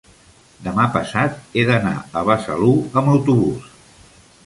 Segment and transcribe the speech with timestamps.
[0.67, 3.73] demà passat he d'anar a Besalú amb autobús.